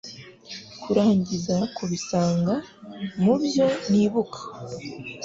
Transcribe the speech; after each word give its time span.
kurangiza 0.81 1.55
kubisanga 1.75 2.53
mubyo 3.23 3.65
nibuka 3.91 4.39